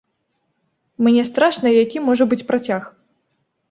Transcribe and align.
Мне 1.09 1.23
страшна, 1.31 1.77
які 1.83 2.05
можа 2.09 2.23
быць 2.35 2.43
працяг. 2.53 2.93